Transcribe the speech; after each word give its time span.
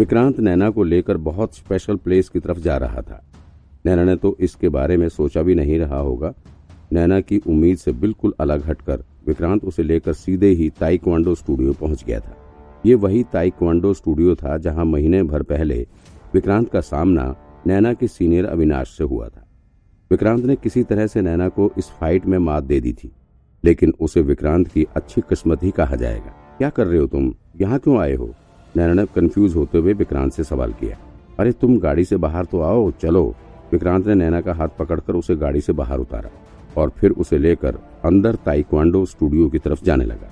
विक्रांत 0.00 0.38
नैना 0.40 0.68
को 0.70 0.82
लेकर 0.82 1.16
बहुत 1.16 1.56
स्पेशल 1.56 1.96
प्लेस 1.96 2.28
की 2.28 2.40
तरफ़ 2.40 2.58
जा 2.58 2.76
रहा 2.76 3.00
था। 3.00 3.20
नैना 3.86 4.04
ने 4.04 4.14
तो 4.16 4.36
इसके 4.40 4.68
बारे 4.68 4.96
में 4.96 5.08
सोचा 5.08 5.42
भी 5.42 5.54
नहीं 5.54 5.78
रहा 5.78 5.96
होगा। 5.96 6.32
नैना 6.92 7.20
की 7.20 7.38
उम्मीद 7.38 7.78
से 7.78 7.92
बिल्कुल 7.92 8.34
अलग 8.40 8.64
हटकर 8.66 9.04
विक्रांत 9.26 9.64
उसे 9.64 9.82
लेकर 9.82 10.12
सीधे 10.12 10.48
ही 10.50 10.70
ताइक्वांडो 10.70 11.34
स्टूडियो 11.34 11.72
पहुँच 11.72 12.04
गया 12.04 12.20
था। 12.20 12.34
ये 12.86 12.94
वही 12.94 13.22
ताइक्वांडो 13.32 13.92
स्टूडियो 13.94 14.34
था 14.34 14.56
जहाँ 14.58 14.84
महीने 14.84 15.22
भर 15.22 15.42
पहले 15.42 15.86
विक्रांत 16.34 16.68
का 16.68 16.80
सामना 16.80 17.34
नैना 17.66 17.92
के 17.92 18.08
सीनियर 18.08 18.46
अविनाश 18.46 18.96
से 18.98 19.04
हुआ 19.04 19.28
था। 19.28 19.46
विक्रांत 20.10 20.44
ने 20.44 20.56
किसी 20.56 20.82
तरह 20.82 21.06
से 21.06 21.22
नैना 21.22 21.48
को 21.48 21.72
इस 21.78 21.90
फाइट 21.90 22.26
में 22.26 22.38
मात 22.38 22.64
दे 22.64 22.80
दी 22.80 22.92
थी, 22.92 23.12
लेकिन 23.64 23.94
उसे 24.00 24.20
विक्रांत 24.22 24.68
की 24.68 24.86
अच्छी 24.96 25.20
किस्मत 25.20 25.62
ही 25.62 25.70
कहा 25.70 25.96
जाएगा। 25.96 26.36
क्या 26.58 26.70
कर 26.70 26.86
रहे 26.86 27.00
हो 27.00 27.06
तुम? 27.06 27.34
यहाँ 27.60 27.78
क्यों 27.78 27.98
आए 27.98 28.14
हो? 28.14 28.34
नैना 28.76 28.92
ने 28.92 29.04
कंफ्यूज 29.06 29.54
होते 29.56 29.78
हुए 29.78 29.92
विक्रांत 29.92 30.32
से 30.32 30.44
सवाल 30.44 30.72
किया। 30.72 30.96
अरे, 31.38 31.52
तुम 31.52 31.78
गाड़ी 31.78 32.04
से 32.04 32.16
बाहर 32.16 32.44
तो 32.44 32.60
आओ, 32.60 32.90
चलो। 32.92 33.34
विक्रांत 33.72 34.06
ने 34.06 34.14
नैना 34.14 34.40
का 34.40 34.52
हाथ 34.54 34.68
पकड़कर 34.78 35.14
उसे 35.14 35.36
गाड़ी 35.36 35.60
से 35.60 35.72
बाहर 35.72 35.98
उतारा 35.98 36.30
और 36.76 36.90
फिर 36.90 37.10
उसे 37.10 37.38
लेकर 37.38 37.78
अंदर 38.04 38.34
ताइक्वांडो 38.34 39.04
स्टूडियो 39.06 39.48
की 39.48 39.58
तरफ़ 39.58 39.84
जाने 39.84 40.04
लगा। 40.04 40.30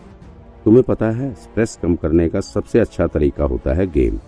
तुम्हें 0.65 0.83
पता 0.83 1.11
है 1.11 1.33
स्ट्रेस 1.35 1.79
कम 1.83 1.95
करने 1.97 2.29
का 2.29 2.41
सबसे 2.41 2.79
अच्छा 2.79 3.07
तरीका 3.07 3.45
होता 3.45 3.75
है 3.75 3.87
गेम। 3.87 4.19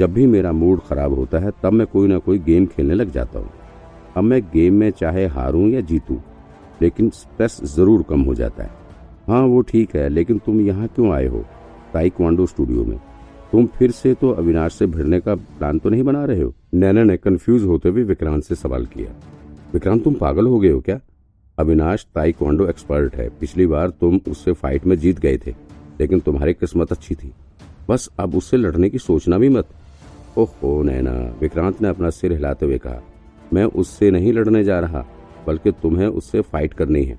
जब 0.00 0.12
भी 0.12 0.26
मेरा 0.26 0.52
मूड 0.52 0.80
खराब 0.80 1.14
होता 1.14 1.38
है, 1.38 1.50
तब 1.62 1.72
मैं 1.72 1.86
कोई 1.86 2.08
ना 2.08 2.18
कोई 2.18 2.38
गेम 2.38 2.66
खेलने 2.66 2.94
लग 2.94 3.10
जाता 3.10 3.38
हूँ। 3.38 3.50
अब 4.16 4.24
मैं 4.24 4.40
गेम 4.42 4.74
में 4.74 4.90
चाहे 4.90 5.26
हारूं 5.26 5.68
या 5.68 5.80
जीतूं, 5.80 6.16
लेकिन 6.82 7.10
स्ट्रेस 7.10 7.60
ज़रूर 7.64 8.02
कम 8.02 8.22
हो 8.22 8.34
जाता 8.34 8.62
है। 8.62 8.70
हाँ 9.28 9.42
वो 9.42 9.60
ठीक 9.60 9.96
है, 9.96 10.08
लेकिन 10.08 10.38
तुम 10.38 10.60
यहाँ 10.60 10.88
क्यों 10.88 11.12
आए 11.12 11.26
हो? 11.26 11.44
ताइक्वांडो 11.92 12.46
स्टूडियो 12.46 12.84
में। 12.84 12.98
तुम 13.52 13.66
फिर 13.68 13.90
से 13.90 14.12
तो 14.14 14.30
अविनाश 14.30 14.74
से 14.74 14.86
भिड़ने 14.86 15.18
का 15.20 15.34
प्लान 15.34 15.78
तो 15.78 15.90
नहीं 15.90 16.02
बना 16.02 16.24
रहे 16.24 16.40
हो? 16.40 16.54
नैना 16.74 17.02
ने 17.02 17.16
कंफ्यूज 17.16 17.64
होते 17.64 17.88
हुए 17.88 18.02
विक्रांत 18.02 18.44
से 18.44 18.54
सवाल 18.54 18.86
किया। 18.86 19.12
विक्रांत, 19.74 20.02
तुम 20.04 20.14
पागल 20.14 20.46
हो 20.46 20.60
गए 20.60 20.70
हो 20.70 20.80
क्या? 20.80 20.98
अविनाश 21.58 22.06
ताइक्वांडो 22.14 22.66
एक्सपर्ट 22.66 23.16
है। 23.16 23.28
पिछली 23.40 23.66
बार 23.66 23.90
तुम 23.90 24.20
उससे 24.28 24.52
फाइट 24.52 24.86
में 24.86 24.96
जीत 24.96 25.20
गए 25.20 25.38
थे, 25.46 25.54
लेकिन 26.00 26.20
तुम्हारी 26.20 26.54
किस्मत 26.54 26.92
अच्छी 26.92 27.14
थी। 27.14 27.32
बस 27.88 28.08
अब 28.18 28.34
उससे 28.34 28.56
लड़ने 28.56 28.90
की 28.90 28.98
सोचना 28.98 29.38
भी 29.38 29.48
मत। 29.48 29.68
ओहो, 30.38 30.82
नैना, 30.82 31.12
विक्रांत 31.40 31.82
ने 31.82 31.88
अपना 31.88 32.10
सिर 32.10 32.32
हिलाते 32.32 32.66
हुए 32.66 32.78
कहा, 32.78 33.02
मैं 33.52 33.64
उससे 33.64 34.10
नहीं 34.10 34.32
लड़ने 34.32 34.64
जा 34.64 34.78
रहा, 34.80 35.04
बल्कि 35.46 35.70
तुम्हें 35.72 36.06
उससे 36.06 36.40
फाइट 36.42 36.74
करनी 36.74 37.04
है। 37.04 37.18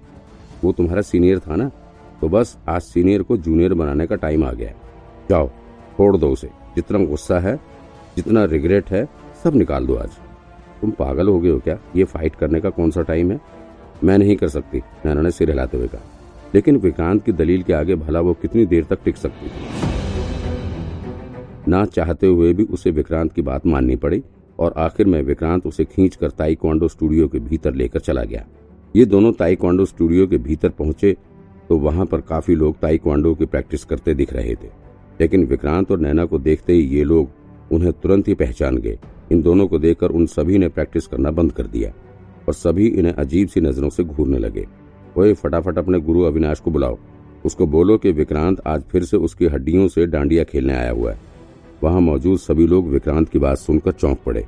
वो 0.64 0.72
तुम्हारा 0.72 1.02
सीनियर 1.02 1.40
था 1.40 1.56
ना? 1.56 1.72
तो 2.22 2.30
बस 2.30 2.58
आज 2.68 2.82
सीनियर 2.82 3.24
को 3.24 3.38
जूनियर 3.38 3.74
बनाने 3.74 4.08
का 4.08 4.16
टाइम 4.16 4.44
आ 4.44 4.52
गया 4.54 4.74
जाओ 5.30 5.50
छोड़ 5.98 6.16
दो 6.18 6.30
उसे। 6.30 6.50
जितना 6.76 7.00
गुस्सा 7.00 7.40
है, 7.40 7.56
जितना 8.16 8.44
रिग्रेट 8.46 8.90
है, 8.90 9.08
सब 9.44 9.56
निकाल 9.56 9.86
दो 9.88 9.96
आज। 9.96 10.18
तुम 10.82 10.92
पागल 10.92 11.28
हो 11.28 11.40
गए 11.40 11.50
हो 11.50 11.60
क्या? 11.60 11.78
ये 11.96 12.04
फाइट 12.04 12.36
करने 12.36 12.60
का 12.62 12.70
कौन 12.70 12.92
सा 12.92 13.02
टाइम 13.02 13.32
है? 13.32 13.40
मैं 14.04 14.18
नहीं 14.18 14.36
कर 14.36 14.48
सकती, 14.48 14.82
नैना 15.06 15.22
ने 15.22 15.32
सिर 15.32 15.50
हिलाते 15.50 15.78
हुए 15.78 15.88
कहा। 15.88 16.02
लेकिन 16.56 16.78
विक्रांत 16.78 17.24
की 17.26 17.32
दलील 17.32 17.64
के 17.64 17.74
आगे 17.74 17.96
भला 17.96 18.20
वो 18.20 18.34
कितनी 18.34 18.66
देर 18.66 18.84
तक 18.84 19.00
टिक 19.06 19.18
सकती? 19.18 19.52
ना 21.68 21.86
चाहते 21.86 22.28
हुए 22.28 22.54
भी 22.54 22.64
उसे 22.64 22.92
विक्रांत 22.92 23.34
की 23.34 23.42
बात 23.42 23.66
माननी 23.66 23.96
पड़ी 23.96 24.22
और 24.60 24.74
आखिर 24.78 25.08
में 25.08 25.22
विक्रांत 25.22 25.66
उसे 25.66 25.86
खींच 25.86 26.16
कर 26.16 26.30
ताइक्वांडो 26.30 26.88
स्टूडियो 26.88 27.28
के 27.28 27.40
भीतर 27.40 27.74
लेकर 27.74 28.00
चला 28.00 28.24
गया। 28.24 28.46
ये 28.96 29.06
दोनों 29.06 29.32
ताइक्वांडो 29.34 29.86
स्टूडियो 29.86 30.28
के 30.28 30.38
भीतर 30.38 30.70
पहुँचे 30.70 31.16
तो 31.70 31.78
वहाँ 31.78 32.06
पर 32.06 32.22
काफ़ी 32.22 32.56
लोग 32.56 32.80
ताइक्वांडो 32.80 33.34
की 33.36 33.46
प्रैक्टिस 33.46 33.84
करते 33.84 34.14
दिख 34.14 34.34
रहे 34.34 34.56
थे। 34.56 34.83
लेकिन 35.22 35.46
विक्रांत 35.46 35.92
और 35.92 36.00
नैना 36.00 36.26
को 36.26 36.40
देखते 36.40 36.74
ही 36.74 36.82
ये 36.88 37.04
लोग 37.04 37.30
उन्हें 37.72 37.92
तुरंत 37.94 38.28
ही 38.28 38.34
पहचान 38.34 38.78
गए। 38.78 38.98
इन 39.32 39.42
दोनों 39.42 39.68
को 39.68 39.78
देखकर 39.80 40.10
उन 40.10 40.26
सभी 40.26 40.58
ने 40.58 40.68
प्रैक्टिस 40.68 41.08
करना 41.08 41.32
बंद 41.32 41.52
कर 41.52 41.68
दिया 41.68 41.92
और 42.48 42.54
सभी 42.54 42.88
इन्हें 42.88 43.14
अजीब 43.14 43.48
सी 43.48 43.62
नज़रों 43.62 43.90
से 43.90 44.04
घूरने 44.04 44.38
लगे। 44.38 44.66
वही 45.18 45.34
फटाफट 45.34 45.78
अपने 45.78 46.00
गुरु 46.00 46.22
अविनाश 46.22 46.60
को 46.60 46.72
बुलाओ। 46.72 46.98
उसको 47.46 47.68
बोलो 47.68 47.98
कि 47.98 48.12
विक्रांत 48.12 48.62
आज 48.68 48.84
फिर 48.84 49.04
से 49.04 49.18
उसकी 49.18 49.46
हड्डियों 49.46 49.88
से 49.88 50.06
डांडिया 50.06 50.44
खेलने 50.44 50.74
आया 50.74 50.92
हुआ 50.92 51.12
है। 51.12 51.20
वहाँ 51.84 52.02
मौजूद 52.02 52.40
सभी 52.40 52.68
लोग 52.68 52.88
विक्रांत 52.88 53.30
की 53.30 53.40
बात 53.40 53.58
सुनकर 53.58 53.92
चौंक 53.92 54.20
पड़े। 54.26 54.46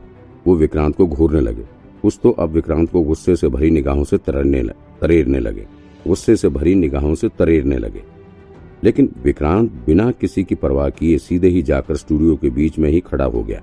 वो 0.47 0.55
विक्रांत 0.55 0.95
को 0.95 1.07
घूरने 1.07 1.41
लगे। 1.41 1.63
कुछ 2.01 2.19
तो 2.23 2.31
अब 2.31 2.49
विक्रांत 2.49 2.91
को 2.91 3.01
गुस्से 3.01 3.35
से 3.35 3.47
भरी 3.47 3.69
निगाहों 3.69 4.03
से 4.03 4.17
तरने 4.17 4.61
तरेरने 5.01 5.39
लगे। 5.39 5.65
गुस्से 6.07 6.35
से 6.35 6.49
भरी 6.49 6.75
निगाहों 6.75 7.15
से 7.15 7.29
तरेरने 7.29 7.77
लगे। 7.77 8.03
लेकिन 8.83 9.09
विक्रांत 9.23 9.71
बिना 9.85 10.11
किसी 10.11 10.43
की 10.43 10.55
परवाह 10.55 10.89
किए 10.89 11.17
सीधे 11.17 11.47
ही 11.47 11.61
जाकर 11.61 11.95
स्टूडियो 11.95 12.35
के 12.35 12.49
बीच 12.49 12.79
में 12.79 12.89
ही 12.89 12.99
खड़ा 12.99 13.25
हो 13.25 13.43
गया 13.43 13.61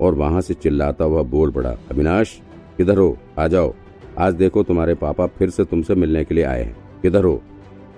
और 0.00 0.14
वहाँ 0.14 0.40
से 0.40 0.54
चिल्लाता 0.54 1.04
हुआ 1.04 1.22
बोल 1.22 1.50
पड़ा, 1.50 1.76
अविनाश, 1.90 2.40
किधर 2.76 2.98
हो? 2.98 3.18
आ 3.38 3.48
जाओ। 3.48 3.74
आज 4.18 4.34
देखो 4.34 4.62
तुम्हारे 4.62 4.94
पापा 4.94 5.26
फिर 5.26 5.50
से 5.50 5.64
तुमसे 5.64 5.94
मिलने 5.94 6.24
के 6.24 6.34
लिए 6.34 6.44
आए 6.44 6.62
हैं। 6.62 6.76
किधर 7.02 7.24
हो? 7.24 7.42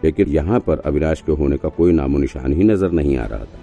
लेकिन 0.04 0.28
यहाँ 0.28 0.60
पर 0.60 0.78
अविनाश 0.78 1.22
के 1.26 1.32
होने 1.32 1.56
का 1.56 1.68
कोई 1.68 1.92
नामो 1.92 2.18
निशान 2.18 2.52
ही 2.52 2.64
नज़र 2.64 2.90
नहीं 2.90 3.16
आ 3.16 3.26
रहा 3.26 3.44
था। 3.44 3.60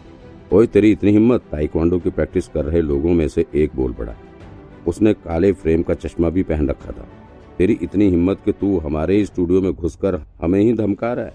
ओए 0.54 0.68
तेरी 0.68 0.92
इतनी 0.92 1.12
हिम्मत, 1.12 1.42
ताइक्वांडो 1.52 2.00
की 2.00 2.10
प्रैक्टिस 2.10 2.48
कर 2.48 2.66
रहे 2.66 2.82
लोगों 2.82 3.14
में 3.14 3.28
से 3.28 3.46
एक, 3.56 3.72
बोल 3.76 3.94
पड़ा। 3.94 4.16
उसने 4.88 5.14
काले 5.14 5.52
फ्रेम 5.52 5.82
का 5.82 5.94
चश्मा 5.94 6.30
भी 6.30 6.44
पहन 6.44 6.70
रखा 6.70 6.92
था। 6.92 7.08
तेरी 7.58 7.80
इतनी 7.82 8.10
हिम्मत 8.10 8.40
कि 8.46 8.52
तू 8.52 8.78
हमारे 8.78 9.16
ही 9.16 9.26
स्टूडियो 9.26 9.62
में 9.62 9.74
घुसकर 9.74 10.22
हमें 10.42 10.62
ही 10.62 10.74
धमका 10.74 11.14
रहा 11.14 11.26
है। 11.26 11.34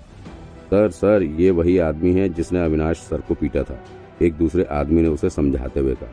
सर 0.66 0.90
सर, 0.90 1.22
ये 1.22 1.50
वही 1.50 1.76
आदमी 1.78 2.12
है 2.12 2.28
जिसने 2.28 2.64
अविनाश 2.64 2.96
सर 2.98 3.20
को 3.20 3.34
पीटा 3.34 3.62
था। 3.62 3.78
एक 4.22 4.34
दूसरे 4.34 4.64
आदमी 4.72 5.02
ने 5.02 5.08
उसे 5.08 5.30
समझाते 5.30 5.80
हुए 5.80 5.94
कहा, 5.94 6.10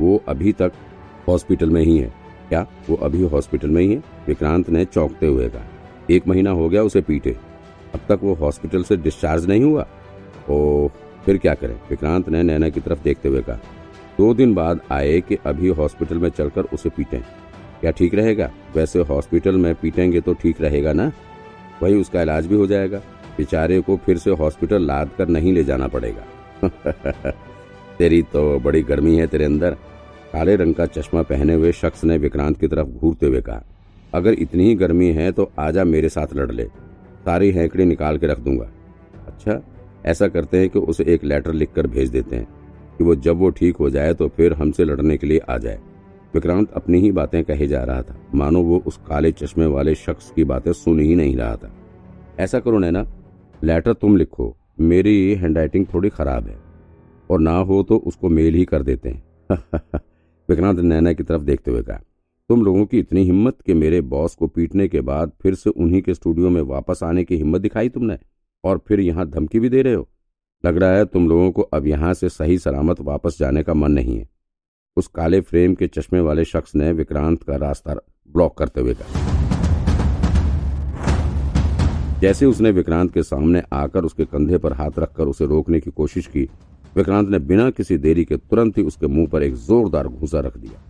वो 0.00 0.22
अभी 0.28 0.52
तक 0.52 0.72
हॉस्पिटल 1.28 1.70
में 1.70 1.80
ही 1.82 1.96
है। 1.98 2.12
क्या? 2.48 2.66
वो 2.88 2.96
अभी 2.96 3.22
हॉस्पिटल 3.24 3.70
में 3.70 3.80
ही 3.82 3.92
है? 3.92 4.02
विक्रांत 4.26 4.70
ने 4.70 4.84
चौंकते 4.84 5.26
हुए 5.26 5.48
कहा, 5.48 5.64
एक 6.10 6.26
महीना 6.28 6.50
हो 6.50 6.68
गया 6.68 6.82
उसे 6.82 7.00
पीटे। 7.02 7.36
अब 7.94 8.00
तक 8.08 8.20
वो 8.22 8.34
हॉस्पिटल 8.34 8.82
से 8.82 8.96
डिस्चार्ज 8.96 9.46
नहीं 9.48 9.62
हुआ? 9.62 9.86
ओ 10.50 10.88
फिर 11.24 11.38
क्या 11.38 11.54
करें? 11.54 11.74
विक्रांत 11.90 12.28
ने 12.28 12.42
नैना 12.42 12.68
की 12.68 12.80
तरफ़ 12.80 13.02
देखते 13.02 13.28
हुए 13.28 13.42
कहा, 13.42 13.58
दो 14.18 14.34
दिन 14.34 14.54
बाद 14.54 14.80
आए 14.92 15.20
कि 15.20 15.38
अभी 15.46 15.68
हॉस्पिटल 15.70 16.18
में 16.18 16.28
चलकर 16.30 16.64
उसे 16.64 16.88
पीटें। 16.88 17.20
क्या 17.80 17.90
ठीक 17.90 18.14
रहेगा? 18.14 18.50
वैसे 18.74 19.00
हॉस्पिटल 19.02 19.56
में 19.56 19.74
पीटेंगे 19.74 20.20
तो 20.20 20.34
ठीक 20.34 20.60
रहेगा 20.60 20.92
ना? 20.92 21.10
वही 21.82 21.94
उसका 21.94 22.22
इलाज 22.22 22.46
भी 22.46 22.54
हो 22.54 22.66
जाएगा। 22.66 23.00
बेचारे 23.38 23.80
को 23.80 23.96
फिर 23.96 24.18
से 24.18 24.30
हॉस्पिटल 24.30 24.86
लाद 24.86 25.10
कर 25.18 25.28
नहीं 25.28 25.52
ले 25.52 25.64
जाना 25.64 25.88
पड़ेगा। 25.88 26.24
तेरी 27.98 28.22
तो 28.22 28.58
बड़ी 28.60 28.82
गर्मी 28.82 29.16
है 29.16 29.26
तेरे 29.26 29.44
अंदर। 29.44 29.76
काले 30.32 30.56
रंग 30.56 30.74
का 30.74 30.86
चश्मा 30.86 31.22
पहने 31.22 31.54
हुए 31.54 31.72
शख्स 31.72 32.04
ने 32.04 32.16
विक्रांत 32.18 32.58
की 32.60 32.68
तरफ़ 32.68 32.88
घूरते 32.88 33.26
हुए 33.26 33.40
कहा, 33.40 33.62
अगर 34.14 34.32
इतनी 34.32 34.64
ही 34.64 34.74
गर्मी 34.74 35.10
है 35.12 35.30
तो 35.32 35.50
आजा 35.58 35.84
मेरे 35.84 36.08
साथ 36.08 36.34
लड़ 36.34 36.50
ले। 36.52 36.64
सारी 37.24 37.50
हैंकड़ी 37.50 37.84
निकाल 37.84 38.18
के 38.18 38.26
रख 38.26 38.38
दूँगा। 38.38 38.70
अच्छा 39.26 39.60
ऐसा 40.06 40.28
करते 40.28 40.58
हैं 40.58 40.68
कि 40.68 40.78
उसे 40.78 41.04
एक 41.04 41.24
लेटर 41.24 41.52
लिखकर 41.52 41.86
भेज 41.86 42.08
देते 42.08 42.36
हैं, 42.36 42.46
कि 42.98 43.04
वो 43.04 43.14
जब 43.16 43.36
वो 43.36 43.50
ठीक 43.50 43.76
हो 43.76 43.90
जाए 43.90 44.14
तो 44.14 44.28
फिर 44.28 44.52
हमसे 44.52 44.84
लड़ने 44.84 45.16
के 45.16 45.26
लिए 45.26 45.38
आ 45.38 45.58
जाए। 45.58 45.80
विक्रांत 46.34 46.72
अपनी 46.72 46.98
ही 47.00 47.10
बातें 47.12 47.42
कहे 47.44 47.66
जा 47.66 47.82
रहा 47.84 48.02
था। 48.02 48.16
मानो 48.34 48.62
वो 48.62 48.82
उस 48.86 48.96
काले 49.08 49.32
चश्मे 49.32 49.66
वाले 49.66 49.94
शख्स 49.94 50.30
की 50.30 50.44
बातें 50.44 50.72
सुन 50.72 51.00
ही 51.00 51.14
नहीं 51.14 51.36
रहा 51.36 51.56
था। 51.56 51.72
ऐसा 52.38 52.58
करो 52.58 52.78
नैना 52.78 53.04
लेटर 53.62 53.92
तुम 53.92 54.16
लिखो। 54.16 54.56
मेरी 54.80 55.34
हैंडराइटिंग 55.34 55.86
थोड़ी 55.94 56.08
खराब 56.08 56.46
है। 56.46 56.58
और 57.30 57.40
ना 57.40 57.56
हो 57.58 57.82
तो 57.82 57.96
उसको 57.96 58.28
मेल 58.28 58.54
ही 58.54 58.64
कर 58.64 58.82
देते 58.82 59.08
हैं। 59.08 59.22
विक्रांत 60.48 60.80
नैना 60.80 61.12
की 61.12 61.22
तरफ़ 61.22 61.42
देखते 61.42 61.70
हुए 61.70 61.82
कहा, 61.82 62.00
तुम 62.48 62.64
लोगों 62.64 62.86
की 62.86 62.98
इतनी 62.98 63.24
हिम्मत 63.24 63.60
कि 63.66 63.74
मेरे 63.74 64.00
बॉस 64.00 64.34
को 64.34 64.46
पीटने 64.46 64.88
के 64.88 65.00
बाद 65.00 65.32
फिर 65.42 65.54
से 65.54 65.70
उन्हीं 65.70 66.02
के 66.02 66.14
स्टूडियो 66.14 66.50
में 66.50 66.62
वापस 66.62 67.00
आने 67.02 67.24
की 67.24 67.36
हिम्मत 67.36 67.60
दिखाई 67.60 67.88
तुमने 67.88 68.18
और 68.64 68.80
फिर 68.88 69.00
यहाँ 69.00 69.28
धमकी 69.30 69.60
भी 69.60 69.68
दे 69.68 69.82
रहे 69.82 69.94
हो? 69.94 70.08
लग 70.66 70.76
रहा 70.76 70.90
है 70.90 71.04
तुम 71.04 71.28
लोगों 71.28 71.50
को 71.52 71.62
अब 71.62 71.86
यहाँ 71.86 72.14
से 72.14 72.28
सही 72.28 72.58
सलामत 72.58 73.00
वापस 73.00 73.38
जाने 73.38 73.62
का 73.62 73.74
मन 73.74 73.92
नहीं 73.92 74.18
है। 74.18 74.28
उस 74.96 75.06
काले 75.06 75.40
फ्रेम 75.40 75.74
के 75.74 75.86
चश्मे 75.86 76.20
वाले 76.20 76.44
शख्स 76.44 76.74
ने 76.74 76.92
विक्रांत 76.92 77.42
का 77.42 77.56
रास्ता 77.56 77.94
ब्लॉक 78.32 78.58
करते 78.58 78.80
हुए 78.80 78.94
कहा 78.94 79.33
जैसे 82.24 82.46
उसने 82.46 82.70
विक्रांत 82.70 83.12
के 83.12 83.22
सामने 83.22 83.62
आकर 83.72 84.04
उसके 84.04 84.24
कंधे 84.24 84.58
पर 84.58 84.72
हाथ 84.72 84.98
रखकर 84.98 85.24
उसे 85.24 85.46
रोकने 85.46 85.80
की 85.80 85.90
कोशिश 85.90 86.26
की, 86.26 86.48
विक्रांत 86.96 87.28
ने 87.28 87.38
बिना 87.38 87.68
किसी 87.70 87.98
देरी 87.98 88.24
के 88.24 88.36
तुरंत 88.36 88.78
ही 88.78 88.82
उसके 88.82 89.06
मुँह 89.06 89.26
पर 89.26 89.42
एक 89.42 89.54
जोरदार 89.54 90.08
घूसा 90.08 90.40
रख 90.40 90.56
दिया। 90.56 90.80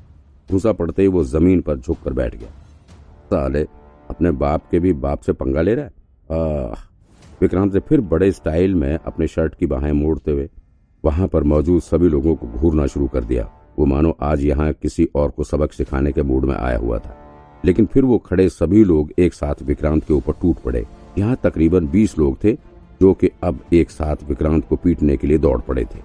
घूसा 0.50 0.72
पड़ते 0.72 1.02
ही 1.02 1.08
वो 1.08 1.24
ज़मीन 1.24 1.60
पर 1.60 1.78
झुक 1.78 1.98
कर 2.04 2.12
बैठ 2.12 2.36
गया। 2.36 2.48
साले, 3.26 3.62
अपने 4.10 4.30
बाप 4.30 4.68
के 4.70 4.78
भी 4.78 4.92
बाप 4.92 5.20
से 5.20 5.32
पंगा 5.32 5.62
ले 5.62 5.74
रहा 5.74 5.84
है? 5.84 6.72
विक्रांत 7.40 7.74
ने 7.74 7.80
फिर 7.80 8.00
बड़े 8.00 8.32
स्टाइल 8.32 8.74
में 8.74 8.98
अपने 9.06 9.26
शर्ट 9.26 9.54
की 9.54 9.66
बाहें 9.66 9.92
मोड़ते 9.92 10.30
हुए 10.30 10.48
वहाँ 11.04 11.28
पर 11.28 11.42
मौजूद 11.42 11.82
सभी 11.82 12.08
लोगों 12.08 12.34
को 12.36 12.46
घूरना 12.46 12.86
शुरू 12.86 13.06
कर 13.06 13.24
दिया। 13.24 13.50
वो 13.78 13.86
मानो 13.86 14.16
आज 14.22 14.44
यहाँ 14.44 14.72
किसी 14.72 15.08
और 15.14 15.30
को 15.30 15.44
सबक 15.44 15.72
सिखाने 15.72 16.12
के 16.12 16.22
मूड 16.22 16.44
में 16.44 16.54
आया 16.54 16.78
हुआ 16.78 16.98
था। 16.98 17.16
लेकिन 17.64 17.86
फिर 17.86 18.04
वो 18.04 18.18
खड़े 18.18 18.48
सभी 18.48 18.84
लोग 18.84 19.12
एक 19.18 19.34
साथ 19.34 19.62
विक्रांत 19.62 20.04
के 20.04 20.14
ऊपर 20.14 20.32
टूट 20.32 20.56
पड़े। 20.56 20.86
यहाँ 21.18 21.36
तकरीबन 21.42 21.86
बीस 21.88 22.18
लोग 22.18 22.36
थे, 22.44 22.52
जो 23.00 23.12
कि 23.14 23.30
अब 23.44 23.60
एक 23.72 23.90
साथ 23.90 24.28
विक्रांत 24.28 24.66
को 24.68 24.76
पीटने 24.76 25.16
के 25.16 25.26
लिए 25.26 25.38
दौड़ 25.38 25.60
पड़े 25.60 25.84
थे। 25.84 26.00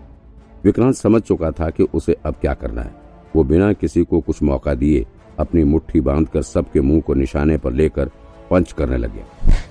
विक्रांत 0.63 0.95
समझ 0.95 1.21
चुका 1.21 1.51
था 1.51 1.69
कि 1.69 1.83
उसे 1.85 2.15
अब 2.25 2.35
क्या 2.41 2.53
करना 2.55 2.81
है। 2.81 2.93
वो 3.35 3.43
बिना 3.43 3.71
किसी 3.73 4.03
को 4.03 4.19
कुछ 4.19 4.41
मौका 4.43 4.73
दिए 4.75 5.05
अपनी 5.39 5.63
मुट्ठी 5.63 6.01
बांधकर 6.01 6.41
सबके 6.43 6.81
मुँह 6.81 7.01
को 7.01 7.13
निशाने 7.13 7.57
पर 7.57 7.73
लेकर 7.73 8.09
पंच 8.51 8.71
करने 8.71 8.97
लगे। 8.97 9.23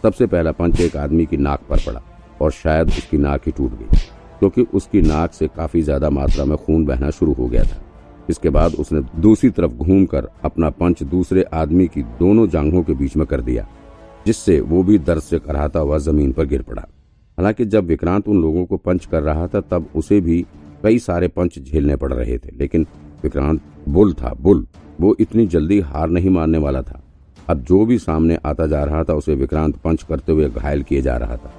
सबसे 0.02 0.26
पहला 0.26 0.52
पंच 0.52 0.80
एक 0.80 0.96
आदमी 0.96 1.26
की 1.26 1.36
नाक 1.36 1.60
पर 1.70 1.80
पड़ा 1.86 2.02
और 2.40 2.50
शायद 2.52 2.88
उसकी 2.88 3.18
नाक 3.18 3.46
ही 3.46 3.52
टूट 3.52 3.70
गई, 3.72 3.98
क्योंकि 4.40 4.66
उसकी 4.74 5.00
नाक 5.02 5.32
से 5.32 5.48
काफ़ी 5.48 5.82
ज़्यादा 5.82 6.10
मात्रा 6.10 6.44
में 6.44 6.56
खून 6.56 6.84
बहना 6.86 7.10
शुरू 7.10 7.32
हो 7.32 7.46
गया 7.46 7.62
था। 7.62 7.82
इसके 8.30 8.50
बाद 8.50 8.74
उसने 8.74 9.00
दूसरी 9.18 9.50
तरफ़ 9.50 9.72
घूमकर 9.72 10.28
अपना 10.44 10.70
पंच 10.72 11.02
दूसरे 11.04 11.42
आदमी 11.54 11.86
की 11.86 12.02
दोनों 12.18 12.46
जांघों 12.48 12.82
के 12.82 12.94
बीच 12.94 13.16
में 13.16 13.26
कर 13.26 13.40
दिया। 13.40 13.66
जिससे 14.26 14.60
वो 14.60 14.82
भी 14.82 14.98
दर्द 14.98 15.22
से 15.22 15.38
कराहता 15.38 15.80
हुआ 15.80 15.98
ज़मीन 15.98 16.32
पर 16.32 16.46
गिर 16.46 16.62
पड़ा। 16.62 16.82
हालाँकि 17.38 17.64
जब 17.64 17.86
विक्रांत 17.86 18.28
उन 18.28 18.42
लोगों 18.42 18.64
को 18.64 18.76
पंच 18.76 19.06
कर 19.06 19.22
रहा 19.22 19.46
था, 19.46 19.60
तब 19.60 19.86
उसे 19.96 20.20
भी 20.20 20.46
कई 20.82 20.98
सारे 20.98 21.28
पंच 21.28 21.58
झेलने 21.58 21.96
पड़ 21.96 22.12
रहे 22.12 22.38
थे, 22.38 22.50
लेकिन 22.56 22.86
विक्रांत 23.22 23.60
बुल 23.88 24.12
था, 24.12 24.34
बुल। 24.40 24.66
वो 25.00 25.16
इतनी 25.20 25.46
जल्दी 25.46 25.80
हार 25.80 26.08
नहीं 26.08 26.30
मानने 26.30 26.58
वाला 26.58 26.82
था। 26.82 27.02
अब 27.48 27.58
जो 27.64 27.86
भी 27.86 27.98
सामने 27.98 28.38
आता 28.44 28.66
जा 28.66 28.84
रहा 28.84 29.04
था, 29.04 29.14
उसे 29.14 29.34
विक्रांत 29.34 29.76
पंच 29.76 30.02
करते 30.02 30.32
हुए 30.32 30.48
घायल 30.48 30.82
किए 30.82 31.02
जा 31.02 31.16
रहा 31.16 31.36
था। 31.36 31.54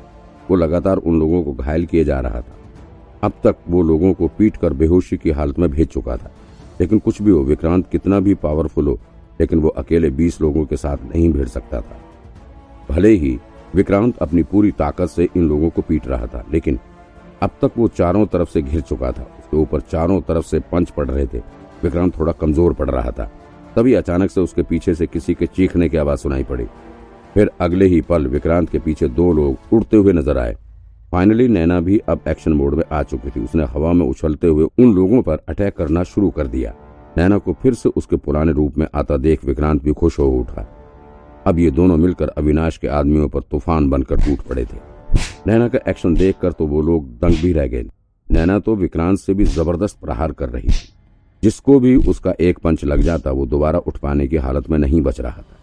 वो 0.49 0.55
लगातार 0.55 0.97
उन 0.97 1.19
लोगों 1.19 1.43
को 1.43 1.53
घायल 1.53 1.85
किए 1.85 2.03
जा 2.03 2.19
रहा 2.19 2.41
था। 2.41 2.55
अब 3.23 3.31
तक 3.43 3.55
वो 3.69 3.81
लोगों 3.81 4.13
को 4.13 4.27
पीट 4.27 4.57
कर 4.57 4.73
बेहोशी 4.73 5.17
की 5.17 5.29
हालत 5.29 5.59
में 5.59 5.71
भेज 5.71 5.87
चुका 5.87 6.17
था। 6.17 6.31
लेकिन 6.81 6.99
कुछ 6.99 7.21
भी 7.21 7.31
हो, 7.31 7.39
विक्रांत 7.39 7.87
कितना 7.91 8.19
भी 8.19 8.33
पावरफुल 8.33 8.87
हो, 8.87 8.99
लेकिन 9.41 9.59
वो 9.59 9.69
अकेले 9.69 10.09
बीस 10.09 10.41
लोगों 10.41 10.65
के 10.65 10.77
साथ 10.77 10.97
नहीं 11.15 11.33
भिड़ 11.33 11.47
सकता 11.47 11.81
था। 11.81 11.97
भले 12.89 13.09
ही 13.11 13.37
विक्रांत 13.75 14.17
अपनी 14.17 14.43
पूरी 14.43 14.71
ताकत 14.71 15.09
से 15.09 15.27
इन 15.35 15.47
लोगों 15.49 15.69
को 15.69 15.81
पीट 15.81 16.07
रहा 16.07 16.27
था, 16.27 16.43
लेकिन 16.51 16.79
अब 17.43 17.49
तक 17.61 17.71
वो 17.77 17.87
चारों 17.89 18.25
तरफ़ 18.25 18.49
से 18.49 18.61
घिर 18.61 18.81
चुका 18.81 19.11
था। 19.11 19.23
उसके 19.39 19.57
ऊपर 19.57 19.81
चारों 19.81 20.19
तरफ़ 20.21 20.45
से 20.45 20.59
पंच 20.71 20.89
पड़ 20.89 21.07
रहे 21.07 21.25
थे। 21.25 21.37
विक्रांत 21.83 22.17
थोड़ा 22.19 22.31
कमज़ोर 22.31 22.73
पड़ 22.73 22.89
रहा 22.89 23.11
था। 23.11 23.29
तभी 23.75 23.93
अचानक 23.93 24.31
से 24.31 24.41
उसके 24.41 24.63
पीछे 24.63 24.95
से 24.95 25.07
किसी 25.07 25.33
के 25.33 25.45
चीखने 25.47 25.89
की 25.89 25.97
आवाज़ 25.97 26.19
सुनाई 26.19 26.43
पड़ी। 26.43 26.65
फिर 27.33 27.51
अगले 27.61 27.85
ही 27.85 28.01
पल 28.01 28.27
विक्रांत 28.27 28.69
के 28.69 28.79
पीछे 28.79 29.07
दो 29.09 29.31
लोग 29.33 29.73
उड़ते 29.73 29.97
हुए 29.97 30.13
नज़र 30.13 30.37
आए। 30.37 30.55
फाइनली 31.11 31.47
नैना 31.47 31.79
भी 31.81 31.97
अब 32.09 32.23
एक्शन 32.27 32.53
मोड 32.53 32.75
में 32.75 32.83
आ 32.91 33.03
चुकी 33.03 33.29
थी। 33.29 33.43
उसने 33.43 33.63
हवा 33.65 33.93
में 33.93 34.05
उछलते 34.05 34.47
हुए 34.47 34.67
उन 34.79 34.93
लोगों 34.95 35.21
पर 35.21 35.43
अटैक 35.49 35.77
करना 35.77 36.03
शुरू 36.05 36.29
कर 36.29 36.47
दिया। 36.47 36.73
नैना 37.17 37.37
को 37.37 37.53
फिर 37.53 37.73
से 37.73 37.89
उसके 37.89 38.15
पुराने 38.17 38.51
रूप 38.51 38.77
में 38.77 38.87
आता 38.95 39.17
देख 39.17 39.45
विक्रांत 39.45 39.83
भी 39.83 39.93
खुश 39.93 40.19
हो 40.19 40.29
उठा। 40.31 40.67
अब 41.49 41.59
ये 41.59 41.69
दोनों 41.71 41.97
मिलकर 41.97 42.27
अविनाश 42.29 42.77
के 42.77 42.87
आदमियों 42.87 43.27
पर 43.29 43.41
तूफ़ान 43.41 43.89
बनकर 43.89 44.15
टूट 44.15 44.41
पड़े 44.47 44.65
थे। 44.65 44.77
नैना 45.47 45.67
का 45.67 45.79
एक्शन 45.87 46.15
देखकर 46.15 46.51
तो 46.51 46.65
वो 46.67 46.81
लोग 46.81 47.07
दंग 47.19 47.35
भी 47.35 47.53
रह 47.53 47.67
गए। 47.67 47.85
नैना 48.27 48.57
तो 48.59 48.75
विक्रांत 48.75 49.19
से 49.19 49.33
भी 49.33 49.45
ज़बरदस्त 49.45 49.99
प्रहार 49.99 50.31
कर 50.31 50.49
रही 50.49 50.69
थी। 50.69 50.93
जिसको 51.43 51.79
भी 51.79 51.95
उसका 51.95 52.33
एक 52.39 52.59
पंच 52.59 52.83
लग 52.83 53.01
जाता, 53.01 53.31
वो 53.31 53.45
दोबारा 53.45 53.79
उठ 53.79 53.97
पाने 53.97 54.27
की 54.27 54.37
हालत 54.37 54.69
में 54.69 54.77
नहीं 54.77 55.01
बच 55.01 55.21
रहा 55.21 55.41
था। 55.41 55.57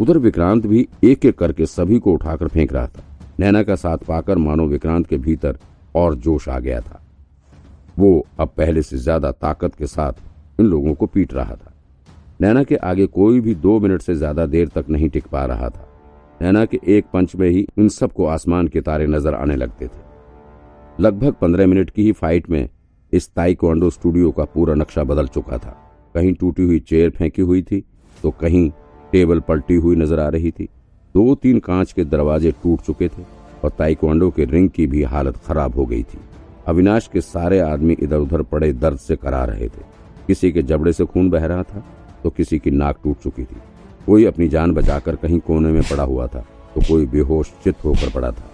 उधर 0.00 0.18
विक्रांत 0.18 0.66
भी 0.66 0.86
एक 1.04 1.26
एक 1.26 1.38
करके 1.38 1.66
सभी 1.66 1.98
को 1.98 2.12
उठाकर 2.12 2.48
फेंक 2.48 2.72
रहा 2.72 2.86
था। 2.86 3.04
नैना 3.40 3.62
का 3.62 3.74
साथ 3.74 3.98
पाकर 3.98 4.38
मानो 4.38 4.66
विक्रांत 4.66 5.06
के 5.06 5.18
भीतर 5.18 5.58
और 5.94 6.14
जोश 6.16 6.48
आ 6.48 6.58
गया 6.58 6.80
था। 6.80 7.00
वो 7.98 8.26
अब 8.40 8.52
पहले 8.56 8.82
से 8.82 8.98
ज़्यादा 8.98 9.30
ताकत 9.32 9.74
के 9.74 9.86
साथ 9.86 10.60
इन 10.60 10.66
लोगों 10.66 10.94
को 10.94 11.06
पीट 11.06 11.34
रहा 11.34 11.54
था। 11.54 11.73
नैना 12.44 12.62
के 12.62 12.76
आगे 12.76 13.04
कोई 13.06 13.40
भी 13.40 13.54
दो 13.56 13.78
मिनट 13.80 14.02
से 14.02 14.14
ज़्यादा 14.14 14.44
देर 14.46 14.68
तक 14.68 14.88
नहीं 14.90 15.08
टिक 15.08 15.26
पा 15.26 15.44
रहा 15.46 15.68
था। 15.68 15.86
नैना 16.40 16.64
के 16.64 16.80
एक 16.88 17.04
पंच 17.12 17.34
में 17.36 17.48
ही 17.48 17.66
इन 17.78 17.88
सबको 17.88 18.26
आसमान 18.26 18.66
के 18.68 18.80
तारे 18.80 19.06
नज़र 19.06 19.34
आने 19.34 19.56
लगते 19.56 19.86
थे। 19.86 21.02
लगभग 21.02 21.34
पंद्रह 21.40 21.66
मिनट 21.66 21.90
की 21.90 22.02
ही 22.02 22.12
फाइट 22.12 22.50
में 22.50 22.68
इस 23.12 23.28
ताइक्वांडो 23.30 23.90
स्टूडियो 23.90 24.30
का 24.30 24.44
पूरा 24.46 24.74
नक्शा 24.74 25.04
बदल 25.04 25.26
चुका 25.28 25.58
था। 25.58 25.76
कहीं 26.14 26.34
टूटी 26.34 26.62
हुई 26.62 26.80
चेयर 26.82 27.10
फेंकी 27.10 27.42
हुई 27.42 27.62
थी 27.62 27.82
तो 28.16 28.30
कहीं 28.42 28.68
टेबल 29.12 29.40
पलटी 29.40 29.76
हुई 29.76 29.96
नज़र 29.96 30.20
आ 30.20 30.28
रही 30.28 30.50
थी। 30.50 30.68
दो 31.14 31.34
तीन 31.36 31.58
कांच 31.62 31.92
के 31.92 32.04
दरवाजे 32.06 32.52
टूट 32.62 32.82
चुके 32.82 33.08
थे 33.08 33.24
और 33.64 33.70
ताइक्वांडो 33.78 34.30
के 34.30 34.44
रिंग 34.46 34.70
की 34.70 34.86
भी 34.86 35.02
हालत 35.06 35.40
खराब 35.46 35.76
हो 35.76 35.86
गई 35.86 36.02
थी। 36.04 36.20
अविनाश 36.68 37.10
के 37.12 37.20
सारे 37.22 37.60
आदमी 37.62 37.96
इधर 38.00 38.18
उधर 38.18 38.42
पड़े 38.44 38.72
दर्द 38.74 38.98
से 39.00 39.16
करा 39.16 39.44
रहे 39.46 39.68
थे। 39.68 39.92
किसी 40.26 40.52
के 40.52 40.62
जबड़े 40.64 40.92
से 40.92 41.04
खून 41.06 41.30
बह 41.30 41.46
रहा 41.46 41.62
था 41.64 41.84
तो 42.24 42.30
किसी 42.30 42.58
की 42.58 42.70
नाक 42.70 42.98
टूट 43.04 43.22
चुकी 43.22 43.42
थी। 43.42 43.56
कोई 44.06 44.24
अपनी 44.24 44.48
जान 44.48 44.72
बचाकर 44.74 45.16
कहीं 45.16 45.38
कोने 45.40 45.72
में 45.72 45.82
पड़ा 45.82 46.02
हुआ 46.02 46.26
था 46.26 46.44
तो 46.74 46.80
कोई 46.80 47.06
बेहोश 47.06 47.52
चित 47.64 47.84
होकर 47.84 48.10
पड़ा 48.10 48.30
था। 48.30 48.50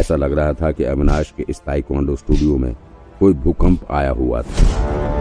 ऐसा 0.00 0.16
लग 0.16 0.32
रहा 0.32 0.52
था 0.52 0.72
कि 0.72 0.84
अविनाश 0.84 1.32
के 1.36 1.44
इस 1.48 1.60
ताइक्वांडो 1.60 2.16
स्टूडियो 2.16 2.56
में 2.56 2.74
कोई 3.20 3.32
भूकंप 3.34 3.90
आया 3.90 4.10
हुआ 4.10 4.42
था। 4.42 5.11